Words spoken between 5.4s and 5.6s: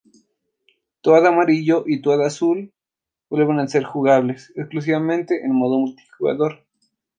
en